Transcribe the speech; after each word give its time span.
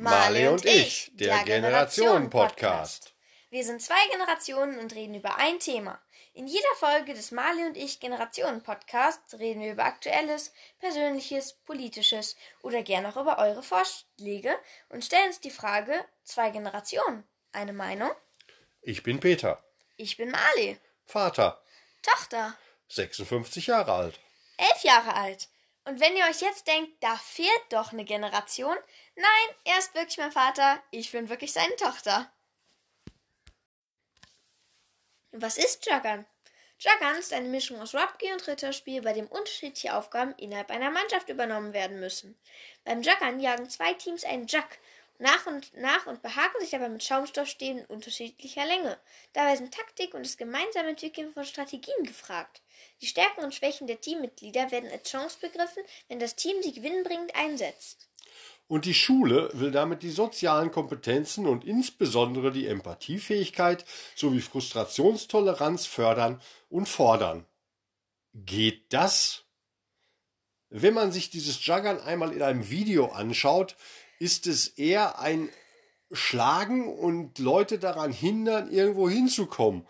Marley 0.00 0.48
und 0.48 0.64
ich, 0.64 1.10
der 1.12 1.44
Generationen-Podcast. 1.44 3.12
Wir 3.50 3.62
sind 3.64 3.82
zwei 3.82 4.00
Generationen 4.10 4.78
und 4.78 4.94
reden 4.94 5.14
über 5.14 5.36
ein 5.36 5.58
Thema. 5.58 6.00
In 6.32 6.46
jeder 6.46 6.74
Folge 6.78 7.12
des 7.12 7.32
Marley 7.32 7.66
und 7.66 7.76
ich 7.76 8.00
Generationen-Podcasts 8.00 9.38
reden 9.38 9.60
wir 9.60 9.72
über 9.72 9.84
Aktuelles, 9.84 10.54
Persönliches, 10.78 11.52
Politisches 11.66 12.36
oder 12.62 12.82
gern 12.82 13.04
auch 13.04 13.18
über 13.18 13.38
eure 13.40 13.62
Vorschläge 13.62 14.54
und 14.88 15.04
stellen 15.04 15.26
uns 15.26 15.40
die 15.40 15.50
Frage: 15.50 15.92
Zwei 16.24 16.48
Generationen, 16.48 17.24
eine 17.52 17.74
Meinung? 17.74 18.10
Ich 18.80 19.02
bin 19.02 19.20
Peter. 19.20 19.62
Ich 19.98 20.16
bin 20.16 20.30
Marley. 20.30 20.78
Vater. 21.04 21.62
Tochter. 22.00 22.56
56 22.88 23.66
Jahre 23.66 23.92
alt. 23.92 24.20
Elf 24.56 24.82
Jahre 24.82 25.14
alt. 25.14 25.48
Und 25.84 25.98
wenn 26.00 26.16
ihr 26.16 26.24
euch 26.24 26.40
jetzt 26.40 26.66
denkt, 26.66 26.92
da 27.02 27.16
fehlt 27.16 27.64
doch 27.70 27.92
eine 27.92 28.04
Generation, 28.04 28.76
nein, 29.16 29.56
er 29.64 29.78
ist 29.78 29.94
wirklich 29.94 30.18
mein 30.18 30.32
Vater, 30.32 30.82
ich 30.90 31.10
bin 31.10 31.28
wirklich 31.28 31.52
seine 31.52 31.74
Tochter. 31.76 32.30
Was 35.32 35.56
ist 35.56 35.86
Juggern? 35.86 36.26
Juggern 36.78 37.16
ist 37.16 37.32
eine 37.32 37.48
Mischung 37.48 37.80
aus 37.80 37.94
Rugby 37.94 38.32
und 38.32 38.46
Ritterspiel, 38.46 39.02
bei 39.02 39.12
dem 39.12 39.26
unterschiedliche 39.26 39.94
Aufgaben 39.94 40.34
innerhalb 40.36 40.70
einer 40.70 40.90
Mannschaft 40.90 41.28
übernommen 41.28 41.72
werden 41.72 42.00
müssen. 42.00 42.38
Beim 42.84 43.02
Juggern 43.02 43.38
jagen 43.38 43.68
zwei 43.68 43.92
Teams 43.94 44.24
einen 44.24 44.46
Jug 44.46 44.66
nach 45.20 45.46
und 45.46 45.76
nach 45.76 46.06
und 46.06 46.22
behaken 46.22 46.60
sich 46.60 46.70
dabei 46.70 46.88
mit 46.88 47.04
Schaumstoffstäben 47.04 47.84
unterschiedlicher 47.86 48.64
Länge. 48.66 48.98
Dabei 49.32 49.56
sind 49.56 49.74
Taktik 49.74 50.14
und 50.14 50.24
das 50.24 50.36
gemeinsame 50.36 50.90
Entwickeln 50.90 51.32
von 51.32 51.44
Strategien 51.44 52.04
gefragt. 52.04 52.62
Die 53.00 53.06
Stärken 53.06 53.44
und 53.44 53.54
Schwächen 53.54 53.86
der 53.86 54.00
Teammitglieder 54.00 54.70
werden 54.70 54.90
als 54.90 55.10
Chance 55.10 55.38
begriffen, 55.40 55.82
wenn 56.08 56.20
das 56.20 56.36
Team 56.36 56.62
sie 56.62 56.72
gewinnbringend 56.72 57.34
einsetzt. 57.34 58.08
Und 58.66 58.84
die 58.84 58.94
Schule 58.94 59.50
will 59.52 59.72
damit 59.72 60.02
die 60.02 60.10
sozialen 60.10 60.70
Kompetenzen 60.70 61.46
und 61.46 61.64
insbesondere 61.64 62.52
die 62.52 62.68
Empathiefähigkeit 62.68 63.84
sowie 64.14 64.40
Frustrationstoleranz 64.40 65.86
fördern 65.86 66.40
und 66.68 66.88
fordern. 66.88 67.46
Geht 68.32 68.92
das? 68.92 69.44
Wenn 70.68 70.94
man 70.94 71.10
sich 71.10 71.30
dieses 71.30 71.66
Juggern 71.66 72.00
einmal 72.00 72.32
in 72.32 72.42
einem 72.42 72.70
Video 72.70 73.06
anschaut, 73.06 73.76
ist 74.20 74.46
es 74.46 74.68
eher 74.68 75.18
ein 75.18 75.48
Schlagen 76.12 76.96
und 76.96 77.38
Leute 77.38 77.78
daran 77.78 78.12
hindern, 78.12 78.70
irgendwo 78.70 79.08
hinzukommen. 79.08 79.86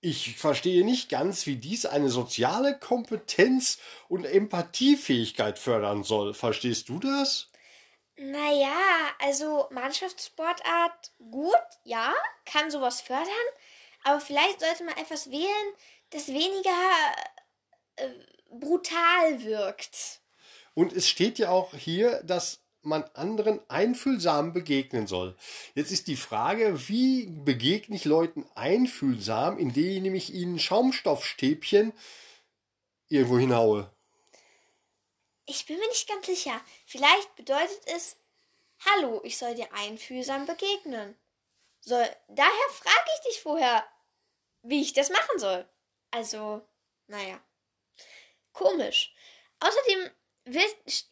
Ich 0.00 0.36
verstehe 0.36 0.84
nicht 0.84 1.08
ganz, 1.08 1.46
wie 1.46 1.56
dies 1.56 1.86
eine 1.86 2.08
soziale 2.08 2.78
Kompetenz 2.78 3.78
und 4.08 4.24
Empathiefähigkeit 4.24 5.58
fördern 5.58 6.04
soll. 6.04 6.34
Verstehst 6.34 6.88
du 6.88 6.98
das? 6.98 7.50
Naja, 8.16 8.76
also 9.18 9.66
Mannschaftssportart, 9.70 11.12
gut, 11.30 11.54
ja, 11.82 12.14
kann 12.44 12.70
sowas 12.70 13.00
fördern, 13.00 13.26
aber 14.04 14.20
vielleicht 14.20 14.60
sollte 14.60 14.84
man 14.84 14.96
etwas 14.96 15.30
wählen, 15.30 15.74
das 16.10 16.28
weniger 16.28 16.70
äh, 17.96 18.08
brutal 18.50 19.42
wirkt. 19.42 20.20
Und 20.74 20.92
es 20.92 21.08
steht 21.08 21.38
ja 21.38 21.50
auch 21.50 21.74
hier, 21.74 22.22
dass 22.22 22.63
man 22.86 23.04
anderen 23.14 23.60
einfühlsam 23.68 24.52
begegnen 24.52 25.06
soll. 25.06 25.36
Jetzt 25.74 25.90
ist 25.90 26.06
die 26.06 26.16
Frage, 26.16 26.88
wie 26.88 27.26
begegne 27.26 27.96
ich 27.96 28.04
Leuten 28.04 28.46
einfühlsam, 28.54 29.58
indem 29.58 30.14
ich 30.14 30.32
ihnen 30.32 30.58
Schaumstoffstäbchen 30.58 31.92
irgendwo 33.08 33.38
hinhaue? 33.38 33.90
Ich 35.46 35.66
bin 35.66 35.78
mir 35.78 35.88
nicht 35.88 36.08
ganz 36.08 36.26
sicher. 36.26 36.60
Vielleicht 36.86 37.34
bedeutet 37.36 37.80
es, 37.86 38.16
hallo, 38.86 39.20
ich 39.24 39.36
soll 39.36 39.54
dir 39.54 39.72
einfühlsam 39.74 40.46
begegnen. 40.46 41.16
So, 41.80 41.96
daher 42.28 42.68
frage 42.72 43.10
ich 43.16 43.28
dich 43.28 43.42
vorher, 43.42 43.86
wie 44.62 44.80
ich 44.80 44.94
das 44.94 45.10
machen 45.10 45.38
soll. 45.38 45.68
Also, 46.10 46.66
naja. 47.08 47.40
Komisch. 48.52 49.14
Außerdem 49.60 50.10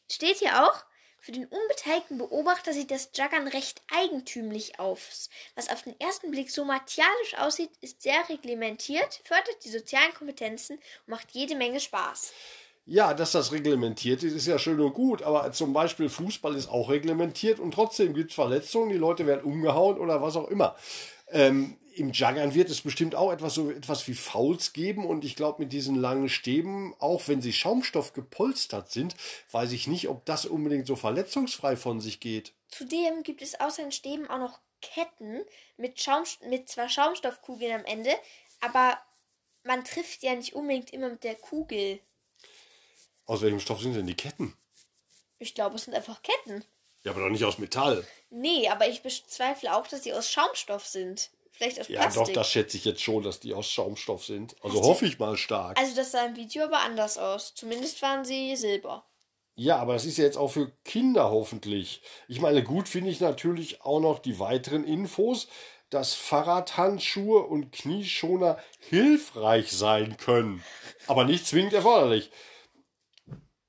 steht 0.09 0.39
hier 0.39 0.65
auch, 0.65 0.85
für 1.23 1.31
den 1.31 1.47
unbeteiligten 1.47 2.19
Beobachter 2.19 2.73
sieht 2.73 2.91
das 2.91 3.11
Juggern 3.15 3.47
recht 3.47 3.81
eigentümlich 3.97 4.81
aus. 4.81 5.31
Was 5.55 5.71
auf 5.71 5.83
den 5.83 5.99
ersten 6.01 6.33
Blick 6.33 6.51
so 6.51 6.65
martialisch 6.65 7.39
aussieht, 7.39 7.71
ist 7.81 8.03
sehr 8.03 8.29
reglementiert, 8.29 9.21
fördert 9.23 9.65
die 9.65 9.69
sozialen 9.69 10.13
Kompetenzen 10.15 10.79
und 11.07 11.11
macht 11.13 11.29
jede 11.31 11.55
Menge 11.55 11.79
Spaß. 11.79 12.33
Ja, 12.87 13.15
dass 13.15 13.31
das 13.31 13.53
reglementiert 13.53 14.25
ist, 14.25 14.35
ist 14.35 14.49
ja 14.49 14.59
schön 14.59 14.81
und 14.81 14.95
gut, 14.95 15.23
aber 15.23 15.53
zum 15.53 15.73
Beispiel 15.73 16.09
Fußball 16.09 16.57
ist 16.57 16.69
auch 16.69 16.91
reglementiert 16.91 17.61
und 17.61 17.73
trotzdem 17.73 18.15
gibt 18.15 18.31
es 18.31 18.35
Verletzungen, 18.35 18.91
die 18.91 18.97
Leute 18.97 19.25
werden 19.25 19.45
umgehauen 19.45 19.99
oder 19.99 20.21
was 20.21 20.35
auch 20.35 20.49
immer. 20.49 20.75
Ähm, 21.33 21.79
Im 21.95 22.13
Juggern 22.13 22.55
wird 22.55 22.71
es 22.71 22.83
bestimmt 22.83 23.15
auch 23.15 23.33
etwas 23.33 23.55
so 23.55 23.71
etwas 23.71 24.07
wie 24.09 24.15
Fouls 24.15 24.73
geben 24.73 25.05
und 25.07 25.25
ich 25.25 25.37
glaube 25.37 25.63
mit 25.63 25.73
diesen 25.73 25.97
langen 25.97 26.29
Stäben, 26.29 26.95
auch 26.99 27.27
wenn 27.29 27.43
sie 27.43 27.53
Schaumstoff 27.53 28.13
gepolstert 28.13 28.91
sind, 28.91 29.15
weiß 29.51 29.73
ich 29.73 29.87
nicht, 29.87 30.09
ob 30.09 30.25
das 30.25 30.47
unbedingt 30.47 30.87
so 30.87 30.97
verletzungsfrei 30.97 31.77
von 31.77 32.01
sich 32.01 32.21
geht. 32.21 32.55
Zudem 32.69 33.23
gibt 33.23 33.43
es 33.43 33.61
außer 33.61 33.83
den 33.83 33.93
Stäben 33.93 34.29
auch 34.29 34.39
noch 34.39 34.61
Ketten 34.81 35.43
mit, 35.77 36.01
Schaum, 36.01 36.25
mit 36.49 36.69
zwar 36.69 36.89
Schaumstoffkugeln 36.89 37.73
am 37.73 37.85
Ende, 37.85 38.11
aber 38.61 38.99
man 39.65 39.85
trifft 39.85 40.23
ja 40.23 40.35
nicht 40.35 40.55
unbedingt 40.55 40.93
immer 40.93 41.11
mit 41.11 41.25
der 41.25 41.35
Kugel. 41.35 42.01
Aus 43.27 43.43
welchem 43.43 43.61
Stoff 43.61 43.81
sind 43.81 43.95
denn 43.95 44.07
die 44.07 44.17
Ketten? 44.17 44.57
Ich 45.39 45.55
glaube, 45.55 45.77
es 45.77 45.85
sind 45.85 45.95
einfach 45.95 46.23
Ketten. 46.23 46.65
Ja, 47.05 47.13
aber 47.13 47.21
doch 47.23 47.31
nicht 47.31 47.45
aus 47.45 47.59
Metall. 47.59 48.07
Nee, 48.31 48.69
aber 48.69 48.89
ich 48.89 49.03
bezweifle 49.03 49.75
auch, 49.77 49.87
dass 49.87 50.05
sie 50.05 50.13
aus 50.13 50.31
Schaumstoff 50.31 50.87
sind. 50.87 51.31
Vielleicht 51.51 51.81
aus 51.81 51.89
Ja, 51.89 52.01
Plastik. 52.01 52.27
doch, 52.27 52.33
das 52.33 52.49
schätze 52.49 52.77
ich 52.77 52.85
jetzt 52.85 53.03
schon, 53.03 53.23
dass 53.23 53.41
die 53.41 53.53
aus 53.55 53.69
Schaumstoff 53.71 54.25
sind. 54.25 54.57
Also 54.63 54.79
Hast 54.81 54.87
hoffe 54.87 55.07
ich 55.07 55.19
mal 55.19 55.37
stark. 55.37 55.79
Also 55.79 55.95
das 55.95 56.13
sah 56.13 56.25
im 56.25 56.37
Video 56.37 56.65
aber 56.65 56.81
anders 56.81 57.19
aus. 57.19 57.55
Zumindest 57.55 58.01
waren 58.03 58.25
sie 58.25 58.57
silber. 58.57 59.05
Ja, 59.55 59.77
aber 59.77 59.93
das 59.93 60.07
ist 60.07 60.17
ja 60.17 60.25
jetzt 60.25 60.39
auch 60.39 60.49
für 60.49 60.73
Kinder 60.85 61.31
hoffentlich. 61.31 62.01
Ich 62.27 62.41
meine, 62.41 62.63
gut 62.63 62.89
finde 62.89 63.11
ich 63.11 63.21
natürlich 63.21 63.83
auch 63.83 64.01
noch 64.01 64.19
die 64.19 64.39
weiteren 64.39 64.85
Infos, 64.85 65.47
dass 65.91 66.15
Fahrradhandschuhe 66.15 67.41
und 67.43 67.71
Knieschoner 67.71 68.59
hilfreich 68.79 69.71
sein 69.73 70.17
können. 70.17 70.65
Aber 71.07 71.25
nicht 71.25 71.47
zwingend 71.47 71.75
erforderlich. 71.75 72.31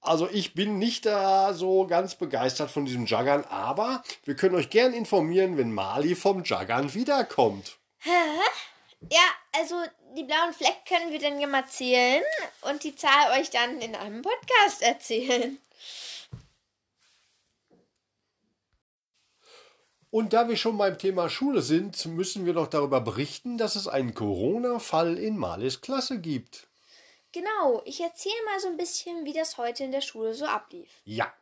Also 0.04 0.30
ich 0.30 0.54
bin 0.54 0.80
nicht 0.80 1.06
da 1.06 1.54
so 1.54 1.88
ganz 1.88 2.16
begeistert 2.16 2.70
von 2.70 2.84
diesem 2.84 3.06
Juggern, 3.06 3.46
aber 3.46 4.04
wir 4.26 4.36
können 4.36 4.56
euch 4.56 4.70
gern 4.70 4.94
informieren, 4.94 5.58
wenn 5.58 5.72
Mali 5.72 6.14
vom 6.16 6.44
Juggern 6.44 6.94
wiederkommt. 6.94 7.78
Ja, 9.10 9.28
also 9.54 9.76
die 10.18 10.24
blauen 10.24 10.54
Flecken 10.54 10.84
können 10.88 11.12
wir 11.12 11.20
dann 11.20 11.40
ja 11.40 11.48
mal 11.48 11.66
zählen 11.68 12.24
und 12.70 12.84
die 12.84 12.96
Zahl 12.96 13.40
euch 13.40 13.50
dann 13.50 13.80
in 13.80 13.96
einem 13.96 14.22
Podcast 14.22 14.82
erzählen. 14.82 15.58
Und 20.10 20.34
da 20.34 20.48
wir 20.48 20.58
schon 20.58 20.78
beim 20.78 21.00
Thema 21.00 21.30
Schule 21.30 21.62
sind, 21.62 22.06
müssen 22.06 22.46
wir 22.46 22.54
noch 22.54 22.68
darüber 22.68 23.02
berichten, 23.02 23.58
dass 23.58 23.76
es 23.76 23.88
einen 23.88 24.14
Corona-Fall 24.14 25.18
in 25.18 25.38
Malis 25.38 25.82
Klasse 25.82 26.20
gibt. 26.20 26.68
Genau, 27.34 27.82
ich 27.84 28.00
erzähle 28.00 28.46
mal 28.46 28.60
so 28.60 28.68
ein 28.68 28.78
bisschen, 28.78 29.26
wie 29.26 29.34
das 29.34 29.58
heute 29.58 29.84
in 29.84 29.92
der 29.92 30.02
Schule 30.02 30.36
so 30.36 30.46
ablief. 30.46 31.02
Ja. 31.04 31.34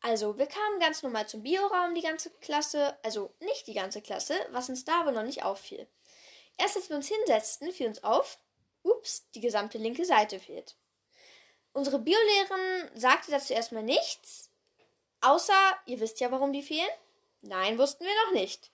Also, 0.00 0.36
wir 0.36 0.46
kamen 0.46 0.80
ganz 0.80 1.04
normal 1.04 1.28
zum 1.28 1.44
Bioraum, 1.44 1.94
die 1.94 2.02
ganze 2.02 2.30
Klasse, 2.40 2.98
also 3.04 3.32
nicht 3.38 3.68
die 3.68 3.74
ganze 3.74 4.02
Klasse, 4.02 4.34
was 4.50 4.68
uns 4.68 4.84
da 4.84 5.00
aber 5.00 5.12
noch 5.12 5.22
nicht 5.22 5.44
auffiel. 5.44 5.86
Erst 6.58 6.76
als 6.76 6.88
wir 6.88 6.96
uns 6.96 7.06
hinsetzten, 7.06 7.72
fiel 7.72 7.86
uns 7.86 8.02
auf, 8.02 8.38
ups, 8.82 9.28
die 9.36 9.40
gesamte 9.40 9.78
linke 9.78 10.04
Seite 10.04 10.40
fehlt. 10.40 10.74
Unsere 11.72 12.00
Biolehrerin 12.00 12.90
sagte 12.94 13.30
dazu 13.30 13.52
erstmal 13.52 13.84
nichts, 13.84 14.50
außer, 15.20 15.54
ihr 15.86 16.00
wisst 16.00 16.18
ja, 16.18 16.32
warum 16.32 16.52
die 16.52 16.64
fehlen? 16.64 16.90
Nein, 17.42 17.78
wussten 17.78 18.04
wir 18.04 18.12
noch 18.26 18.32
nicht. 18.32 18.72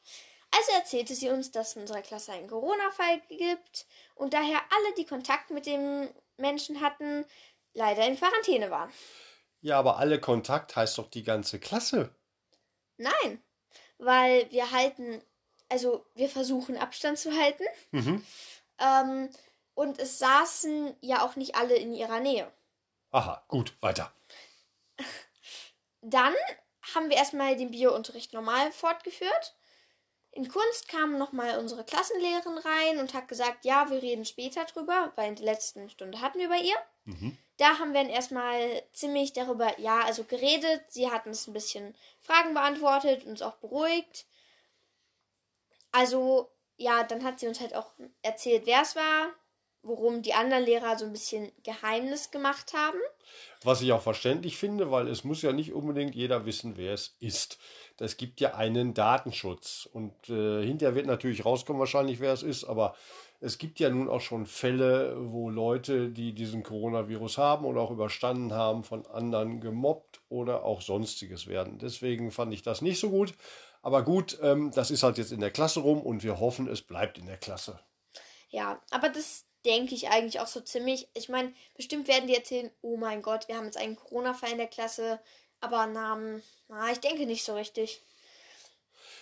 Also 0.50 0.72
erzählte 0.72 1.14
sie 1.14 1.28
uns, 1.28 1.50
dass 1.50 1.68
es 1.68 1.76
in 1.76 1.82
unserer 1.82 2.00
Klasse 2.00 2.32
einen 2.32 2.48
Corona-Fall 2.48 3.20
gibt 3.28 3.86
und 4.14 4.32
daher 4.32 4.60
alle, 4.70 4.94
die 4.96 5.04
Kontakt 5.04 5.50
mit 5.50 5.66
dem 5.66 6.08
Menschen 6.38 6.80
hatten, 6.80 7.24
leider 7.74 8.06
in 8.06 8.16
Quarantäne 8.16 8.70
waren. 8.70 8.90
Ja, 9.60 9.78
aber 9.78 9.98
alle 9.98 10.20
Kontakt 10.20 10.76
heißt 10.76 10.98
doch 10.98 11.10
die 11.10 11.24
ganze 11.24 11.58
Klasse. 11.58 12.14
Nein, 12.96 13.42
weil 13.98 14.50
wir 14.50 14.70
halten, 14.70 15.22
also 15.68 16.06
wir 16.14 16.28
versuchen 16.28 16.76
Abstand 16.76 17.18
zu 17.18 17.32
halten. 17.32 17.64
Mhm. 17.90 18.24
Ähm, 18.78 19.30
und 19.74 19.98
es 19.98 20.18
saßen 20.18 20.96
ja 21.00 21.24
auch 21.24 21.36
nicht 21.36 21.54
alle 21.54 21.76
in 21.76 21.94
ihrer 21.94 22.20
Nähe. 22.20 22.50
Aha, 23.10 23.44
gut, 23.48 23.76
weiter. 23.80 24.12
Dann 26.00 26.34
haben 26.94 27.10
wir 27.10 27.16
erstmal 27.16 27.56
den 27.56 27.70
Biounterricht 27.70 28.32
normal 28.32 28.72
fortgeführt. 28.72 29.57
In 30.32 30.48
Kunst 30.48 30.88
kam 30.88 31.18
nochmal 31.18 31.58
unsere 31.58 31.84
Klassenlehrerin 31.84 32.58
rein 32.58 32.98
und 33.00 33.14
hat 33.14 33.28
gesagt, 33.28 33.64
ja, 33.64 33.90
wir 33.90 34.02
reden 34.02 34.24
später 34.24 34.64
drüber, 34.66 35.12
weil 35.16 35.30
in 35.30 35.36
der 35.36 35.46
letzten 35.46 35.88
Stunde 35.90 36.20
hatten 36.20 36.38
wir 36.38 36.48
bei 36.48 36.58
ihr. 36.60 36.76
Da 37.56 37.78
haben 37.78 37.92
wir 37.92 38.02
dann 38.02 38.10
erstmal 38.10 38.82
ziemlich 38.92 39.32
darüber, 39.32 39.80
ja, 39.80 40.00
also 40.04 40.24
geredet. 40.24 40.82
Sie 40.88 41.10
hat 41.10 41.26
uns 41.26 41.46
ein 41.48 41.54
bisschen 41.54 41.94
Fragen 42.20 42.54
beantwortet, 42.54 43.24
uns 43.24 43.42
auch 43.42 43.56
beruhigt. 43.56 44.26
Also, 45.90 46.50
ja, 46.76 47.02
dann 47.02 47.24
hat 47.24 47.40
sie 47.40 47.48
uns 47.48 47.60
halt 47.60 47.74
auch 47.74 47.90
erzählt, 48.22 48.66
wer 48.66 48.82
es 48.82 48.94
war, 48.94 49.30
worum 49.82 50.22
die 50.22 50.34
anderen 50.34 50.64
Lehrer 50.64 50.98
so 50.98 51.06
ein 51.06 51.12
bisschen 51.12 51.50
Geheimnis 51.64 52.30
gemacht 52.30 52.74
haben. 52.74 52.98
Was 53.62 53.80
ich 53.80 53.90
auch 53.92 54.02
verständlich 54.02 54.56
finde, 54.56 54.90
weil 54.90 55.08
es 55.08 55.24
muss 55.24 55.42
ja 55.42 55.52
nicht 55.52 55.72
unbedingt 55.72 56.14
jeder 56.14 56.46
wissen, 56.46 56.76
wer 56.76 56.94
es 56.94 57.16
ist. 57.18 57.58
Es 58.00 58.16
gibt 58.16 58.40
ja 58.40 58.54
einen 58.54 58.94
Datenschutz 58.94 59.88
und 59.92 60.12
äh, 60.28 60.64
hinterher 60.64 60.94
wird 60.94 61.06
natürlich 61.06 61.44
rauskommen 61.44 61.80
wahrscheinlich, 61.80 62.20
wer 62.20 62.32
es 62.32 62.42
ist, 62.42 62.64
aber 62.64 62.94
es 63.40 63.58
gibt 63.58 63.78
ja 63.78 63.88
nun 63.88 64.08
auch 64.08 64.20
schon 64.20 64.46
Fälle, 64.46 65.16
wo 65.32 65.48
Leute, 65.48 66.08
die 66.08 66.32
diesen 66.32 66.62
Coronavirus 66.64 67.38
haben 67.38 67.64
oder 67.64 67.80
auch 67.80 67.90
überstanden 67.90 68.52
haben, 68.52 68.82
von 68.82 69.06
anderen 69.06 69.60
gemobbt 69.60 70.20
oder 70.28 70.64
auch 70.64 70.80
sonstiges 70.80 71.46
werden. 71.46 71.78
Deswegen 71.78 72.32
fand 72.32 72.52
ich 72.52 72.62
das 72.62 72.82
nicht 72.82 72.98
so 72.98 73.10
gut. 73.10 73.34
Aber 73.80 74.02
gut, 74.02 74.38
ähm, 74.42 74.72
das 74.74 74.90
ist 74.90 75.04
halt 75.04 75.18
jetzt 75.18 75.30
in 75.30 75.40
der 75.40 75.52
Klasse 75.52 75.80
rum 75.80 76.02
und 76.02 76.24
wir 76.24 76.40
hoffen, 76.40 76.66
es 76.66 76.82
bleibt 76.82 77.16
in 77.16 77.26
der 77.26 77.36
Klasse. 77.36 77.78
Ja, 78.50 78.82
aber 78.90 79.08
das 79.08 79.44
denke 79.64 79.94
ich 79.94 80.08
eigentlich 80.08 80.40
auch 80.40 80.46
so 80.46 80.60
ziemlich. 80.60 81.08
Ich 81.14 81.28
meine, 81.28 81.52
bestimmt 81.76 82.08
werden 82.08 82.26
die 82.26 82.34
erzählen, 82.34 82.70
oh 82.82 82.96
mein 82.96 83.22
Gott, 83.22 83.46
wir 83.46 83.56
haben 83.56 83.66
jetzt 83.66 83.78
einen 83.78 83.96
Corona-Fall 83.96 84.52
in 84.52 84.58
der 84.58 84.66
Klasse, 84.66 85.20
aber 85.60 85.86
Namen, 85.86 86.42
na, 86.68 86.90
ich 86.90 87.00
denke 87.00 87.26
nicht 87.26 87.44
so 87.44 87.54
richtig. 87.54 88.02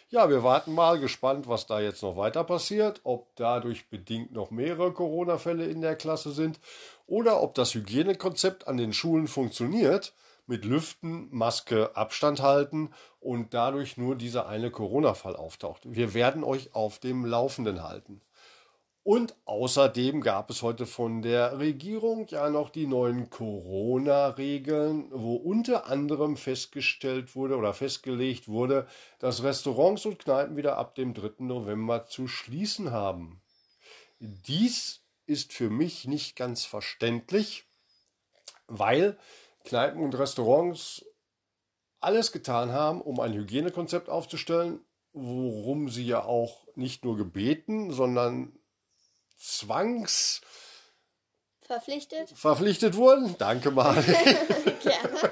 Ja, 0.09 0.31
wir 0.31 0.44
warten 0.44 0.73
mal 0.73 1.00
gespannt, 1.00 1.49
was 1.49 1.67
da 1.67 1.81
jetzt 1.81 2.03
noch 2.03 2.17
weiter 2.17 2.44
passiert, 2.44 3.00
ob 3.03 3.35
dadurch 3.35 3.88
bedingt 3.88 4.33
noch 4.33 4.53
mehrere 4.53 4.93
Corona-Fälle 4.93 5.67
in 5.67 5.81
der 5.81 5.97
Klasse 5.97 6.31
sind 6.31 6.61
oder 7.06 7.43
ob 7.43 7.55
das 7.55 7.75
Hygienekonzept 7.75 8.69
an 8.69 8.77
den 8.77 8.93
Schulen 8.93 9.27
funktioniert 9.27 10.15
mit 10.47 10.65
Lüften, 10.65 11.29
Maske, 11.33 11.97
Abstand 11.97 12.41
halten 12.41 12.91
und 13.19 13.53
dadurch 13.53 13.97
nur 13.97 14.15
dieser 14.15 14.47
eine 14.47 14.71
Corona-Fall 14.71 15.35
auftaucht. 15.35 15.83
Wir 15.85 16.15
werden 16.15 16.44
euch 16.44 16.73
auf 16.75 17.00
dem 17.00 17.25
Laufenden 17.25 17.83
halten. 17.83 18.21
Und 19.06 19.37
außerdem 19.44 20.20
gab 20.20 20.50
es 20.50 20.62
heute 20.62 20.85
von 20.85 21.23
der 21.23 21.61
Regierung 21.61 22.26
ja 22.26 22.50
noch 22.50 22.70
die 22.70 22.88
neuen 22.88 23.31
Corona-Regeln, 23.31 25.12
wo 25.12 25.37
unter 25.37 25.87
anderem 25.87 26.37
festgestellt 26.37 27.37
wurde 27.37 27.56
oder 27.56 27.73
festgelegt 27.73 28.49
wurde, 28.49 28.88
dass 29.20 29.44
Restaurants 29.44 30.06
und 30.06 30.19
Kneipen 30.19 30.56
wieder 30.56 30.76
ab 30.76 30.97
dem 30.97 31.14
3. 31.14 31.44
November 31.44 32.06
zu 32.06 32.26
schließen 32.26 32.91
haben. 32.91 33.41
Dies 34.19 35.05
ist 35.26 35.52
für 35.52 35.70
mich 35.70 36.09
nicht 36.09 36.35
ganz 36.35 36.64
verständlich, 36.64 37.64
weil 38.67 39.17
Kneipen 39.62 40.02
und 40.02 40.19
Restaurants 40.19 41.05
alles 42.00 42.32
getan 42.32 42.73
haben, 42.73 43.00
um 43.02 43.20
ein 43.20 43.35
Hygienekonzept 43.35 44.09
aufzustellen, 44.09 44.81
worum 45.12 45.91
sie 45.91 46.06
ja 46.09 46.25
auch 46.25 46.67
nicht 46.75 47.05
nur 47.05 47.17
gebeten, 47.17 47.93
sondern 47.93 48.59
zwangs 49.37 50.41
verpflichtet, 51.62 52.31
verpflichtet 52.31 52.97
wurden. 52.97 53.37
Danke 53.38 53.71
mal. 53.71 54.03
Gerne. 54.83 55.31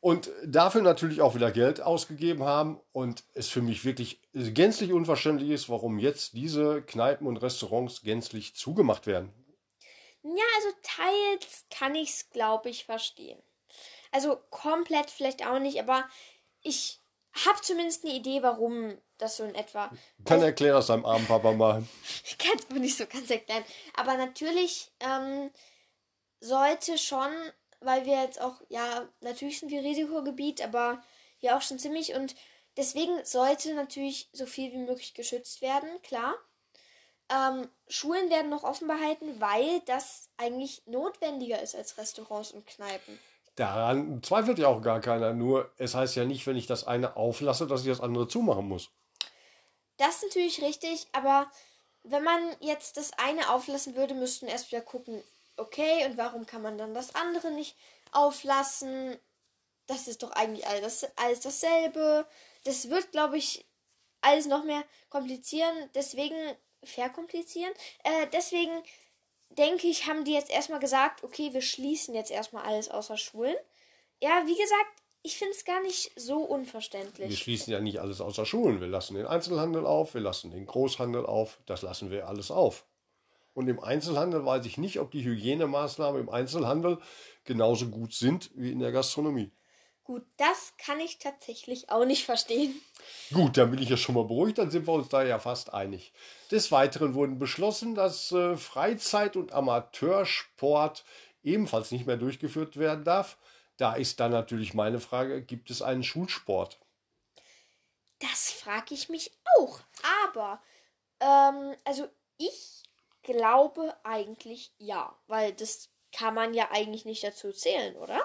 Und 0.00 0.30
dafür 0.46 0.80
natürlich 0.80 1.20
auch 1.20 1.34
wieder 1.34 1.50
Geld 1.50 1.82
ausgegeben 1.82 2.42
haben. 2.44 2.80
Und 2.92 3.22
es 3.34 3.48
für 3.48 3.60
mich 3.60 3.84
wirklich 3.84 4.20
gänzlich 4.32 4.92
unverständlich 4.92 5.50
ist, 5.50 5.68
warum 5.68 5.98
jetzt 5.98 6.32
diese 6.32 6.82
Kneipen 6.82 7.26
und 7.26 7.36
Restaurants 7.36 8.02
gänzlich 8.02 8.56
zugemacht 8.56 9.06
werden. 9.06 9.32
Ja, 10.22 10.44
also 10.56 10.68
teils 10.82 11.66
kann 11.70 11.94
ich 11.94 12.10
es, 12.10 12.30
glaube 12.30 12.70
ich, 12.70 12.84
verstehen. 12.84 13.40
Also 14.10 14.36
komplett 14.50 15.10
vielleicht 15.10 15.46
auch 15.46 15.58
nicht, 15.58 15.80
aber 15.80 16.08
ich 16.62 16.99
habe 17.32 17.60
zumindest 17.62 18.04
eine 18.04 18.14
Idee, 18.14 18.42
warum 18.42 18.98
das 19.18 19.36
so 19.36 19.44
in 19.44 19.54
etwa. 19.54 19.90
Kann 20.24 20.42
erklären 20.42 20.76
aus 20.76 20.88
deinem 20.88 21.04
armen 21.04 21.26
Papa 21.26 21.52
mal. 21.52 21.84
Ich 22.24 22.38
kann 22.38 22.58
es 22.58 22.68
nicht 22.70 22.96
so 22.96 23.06
ganz 23.06 23.30
erklären. 23.30 23.64
Aber 23.94 24.16
natürlich 24.16 24.90
ähm, 25.00 25.50
sollte 26.40 26.98
schon, 26.98 27.30
weil 27.80 28.06
wir 28.06 28.22
jetzt 28.22 28.40
auch, 28.40 28.60
ja, 28.68 29.08
natürlich 29.20 29.60
sind 29.60 29.70
wir 29.70 29.82
Risikogebiet, 29.82 30.62
aber 30.62 31.02
ja 31.40 31.56
auch 31.56 31.62
schon 31.62 31.78
ziemlich 31.78 32.14
und 32.14 32.34
deswegen 32.76 33.24
sollte 33.24 33.74
natürlich 33.74 34.28
so 34.32 34.46
viel 34.46 34.72
wie 34.72 34.78
möglich 34.78 35.14
geschützt 35.14 35.62
werden, 35.62 35.88
klar. 36.02 36.34
Ähm, 37.30 37.68
Schulen 37.88 38.28
werden 38.30 38.50
noch 38.50 38.64
offen 38.64 38.88
behalten, 38.88 39.40
weil 39.40 39.80
das 39.86 40.28
eigentlich 40.36 40.82
notwendiger 40.86 41.62
ist 41.62 41.76
als 41.76 41.96
Restaurants 41.96 42.50
und 42.50 42.66
Kneipen. 42.66 43.20
Daran 43.56 44.22
zweifelt 44.22 44.58
ja 44.58 44.68
auch 44.68 44.82
gar 44.82 45.00
keiner. 45.00 45.32
Nur 45.32 45.70
es 45.76 45.94
heißt 45.94 46.16
ja 46.16 46.24
nicht, 46.24 46.46
wenn 46.46 46.56
ich 46.56 46.66
das 46.66 46.86
eine 46.86 47.16
auflasse, 47.16 47.66
dass 47.66 47.82
ich 47.82 47.88
das 47.88 48.00
andere 48.00 48.28
zumachen 48.28 48.68
muss. 48.68 48.90
Das 49.96 50.16
ist 50.16 50.22
natürlich 50.24 50.62
richtig, 50.62 51.08
aber 51.12 51.50
wenn 52.04 52.24
man 52.24 52.56
jetzt 52.60 52.96
das 52.96 53.12
eine 53.18 53.50
auflassen 53.50 53.96
würde, 53.96 54.14
müssten 54.14 54.46
erst 54.46 54.72
wieder 54.72 54.80
gucken, 54.80 55.22
okay, 55.56 56.06
und 56.06 56.16
warum 56.16 56.46
kann 56.46 56.62
man 56.62 56.78
dann 56.78 56.94
das 56.94 57.14
andere 57.14 57.50
nicht 57.50 57.76
auflassen? 58.12 59.18
Das 59.86 60.08
ist 60.08 60.22
doch 60.22 60.30
eigentlich 60.30 60.66
alles, 60.66 61.06
alles 61.16 61.40
dasselbe. 61.40 62.26
Das 62.64 62.88
wird, 62.88 63.12
glaube 63.12 63.36
ich, 63.36 63.66
alles 64.22 64.46
noch 64.46 64.64
mehr 64.64 64.84
komplizieren. 65.10 65.90
Deswegen 65.94 66.36
verkomplizieren. 66.82 67.72
Äh, 68.04 68.26
deswegen 68.32 68.82
denke 69.50 69.86
ich, 69.86 70.06
haben 70.06 70.24
die 70.24 70.32
jetzt 70.32 70.50
erstmal 70.50 70.80
gesagt, 70.80 71.24
okay, 71.24 71.52
wir 71.52 71.62
schließen 71.62 72.14
jetzt 72.14 72.30
erstmal 72.30 72.64
alles 72.64 72.88
außer 72.88 73.16
Schulen. 73.16 73.56
Ja, 74.20 74.42
wie 74.46 74.56
gesagt, 74.56 75.02
ich 75.22 75.36
finde 75.36 75.54
es 75.54 75.64
gar 75.64 75.82
nicht 75.82 76.12
so 76.16 76.38
unverständlich. 76.38 77.28
Wir 77.28 77.36
schließen 77.36 77.72
ja 77.72 77.80
nicht 77.80 78.00
alles 78.00 78.20
außer 78.20 78.46
Schulen. 78.46 78.80
Wir 78.80 78.88
lassen 78.88 79.14
den 79.14 79.26
Einzelhandel 79.26 79.86
auf, 79.86 80.14
wir 80.14 80.20
lassen 80.20 80.50
den 80.50 80.66
Großhandel 80.66 81.26
auf, 81.26 81.58
das 81.66 81.82
lassen 81.82 82.10
wir 82.10 82.28
alles 82.28 82.50
auf. 82.50 82.86
Und 83.52 83.68
im 83.68 83.80
Einzelhandel 83.80 84.44
weiß 84.46 84.64
ich 84.66 84.78
nicht, 84.78 85.00
ob 85.00 85.10
die 85.10 85.24
Hygienemaßnahmen 85.24 86.20
im 86.20 86.28
Einzelhandel 86.30 86.98
genauso 87.44 87.88
gut 87.88 88.14
sind 88.14 88.50
wie 88.54 88.70
in 88.70 88.78
der 88.78 88.92
Gastronomie. 88.92 89.50
Gut, 90.10 90.26
das 90.38 90.72
kann 90.76 90.98
ich 90.98 91.20
tatsächlich 91.20 91.88
auch 91.88 92.04
nicht 92.04 92.24
verstehen. 92.24 92.82
Gut, 93.32 93.56
dann 93.56 93.70
bin 93.70 93.80
ich 93.80 93.90
ja 93.90 93.96
schon 93.96 94.16
mal 94.16 94.24
beruhigt, 94.24 94.58
dann 94.58 94.68
sind 94.68 94.88
wir 94.88 94.92
uns 94.92 95.08
da 95.08 95.22
ja 95.22 95.38
fast 95.38 95.72
einig. 95.72 96.12
Des 96.50 96.72
Weiteren 96.72 97.14
wurden 97.14 97.38
beschlossen, 97.38 97.94
dass 97.94 98.32
äh, 98.32 98.56
Freizeit- 98.56 99.36
und 99.36 99.52
Amateursport 99.52 101.04
ebenfalls 101.44 101.92
nicht 101.92 102.08
mehr 102.08 102.16
durchgeführt 102.16 102.76
werden 102.76 103.04
darf. 103.04 103.38
Da 103.76 103.94
ist 103.94 104.18
dann 104.18 104.32
natürlich 104.32 104.74
meine 104.74 104.98
Frage, 104.98 105.42
gibt 105.42 105.70
es 105.70 105.80
einen 105.80 106.02
Schulsport? 106.02 106.80
Das 108.18 108.50
frage 108.50 108.94
ich 108.94 109.10
mich 109.10 109.30
auch. 109.60 109.78
Aber, 110.24 110.60
ähm, 111.20 111.76
also 111.84 112.08
ich 112.36 112.82
glaube 113.22 113.94
eigentlich 114.02 114.72
ja, 114.78 115.16
weil 115.28 115.52
das 115.52 115.88
kann 116.10 116.34
man 116.34 116.52
ja 116.52 116.68
eigentlich 116.72 117.04
nicht 117.04 117.22
dazu 117.22 117.52
zählen, 117.52 117.94
oder? 117.94 118.20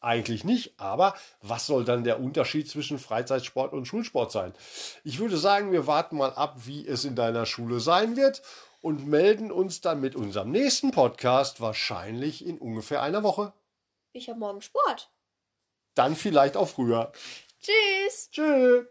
Eigentlich 0.00 0.44
nicht, 0.44 0.78
aber 0.78 1.14
was 1.42 1.66
soll 1.66 1.84
dann 1.84 2.04
der 2.04 2.20
Unterschied 2.20 2.68
zwischen 2.68 3.00
Freizeitsport 3.00 3.72
und 3.72 3.86
Schulsport 3.86 4.30
sein? 4.30 4.54
Ich 5.02 5.18
würde 5.18 5.36
sagen, 5.36 5.72
wir 5.72 5.88
warten 5.88 6.16
mal 6.16 6.32
ab, 6.34 6.54
wie 6.66 6.86
es 6.86 7.04
in 7.04 7.16
deiner 7.16 7.46
Schule 7.46 7.80
sein 7.80 8.16
wird 8.16 8.42
und 8.80 9.08
melden 9.08 9.50
uns 9.50 9.80
dann 9.80 10.00
mit 10.00 10.14
unserem 10.14 10.52
nächsten 10.52 10.92
Podcast 10.92 11.60
wahrscheinlich 11.60 12.46
in 12.46 12.58
ungefähr 12.58 13.02
einer 13.02 13.24
Woche. 13.24 13.52
Ich 14.12 14.28
habe 14.28 14.38
morgen 14.38 14.62
Sport. 14.62 15.10
Dann 15.94 16.14
vielleicht 16.14 16.56
auch 16.56 16.68
früher. 16.68 17.12
Tschüss. 17.60 18.30
Tschüss. 18.30 18.86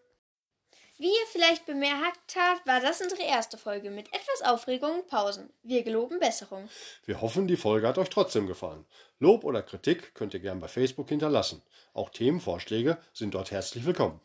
Wie 0.99 1.09
ihr 1.09 1.27
vielleicht 1.31 1.67
bemerkt 1.67 2.35
habt, 2.35 2.65
war 2.65 2.79
das 2.79 3.01
unsere 3.01 3.21
erste 3.21 3.59
Folge 3.59 3.91
mit 3.91 4.07
etwas 4.07 4.41
Aufregung 4.41 5.01
und 5.01 5.07
Pausen. 5.07 5.53
Wir 5.61 5.83
geloben 5.83 6.19
Besserung. 6.19 6.67
Wir 7.05 7.21
hoffen, 7.21 7.47
die 7.47 7.55
Folge 7.55 7.87
hat 7.87 7.99
euch 7.99 8.09
trotzdem 8.09 8.47
gefallen. 8.47 8.83
Lob 9.19 9.43
oder 9.43 9.61
Kritik 9.61 10.15
könnt 10.15 10.33
ihr 10.33 10.39
gern 10.39 10.59
bei 10.59 10.67
Facebook 10.67 11.09
hinterlassen. 11.09 11.61
Auch 11.93 12.09
Themenvorschläge 12.09 12.97
sind 13.13 13.35
dort 13.35 13.51
herzlich 13.51 13.85
willkommen. 13.85 14.19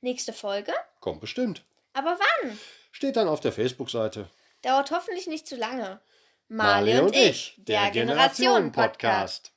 Nächste 0.00 0.32
Folge? 0.32 0.72
Kommt 0.98 1.20
bestimmt. 1.20 1.62
Aber 1.92 2.18
wann? 2.18 2.58
Steht 2.90 3.14
dann 3.14 3.28
auf 3.28 3.38
der 3.38 3.52
Facebook-Seite. 3.52 4.28
Dauert 4.62 4.90
hoffentlich 4.90 5.28
nicht 5.28 5.46
zu 5.46 5.54
lange. 5.54 6.00
Marley, 6.48 6.98
und 6.98 7.14
ich, 7.14 7.54
der, 7.58 7.82
der 7.82 7.90
Generationen-Podcast. 7.92 9.52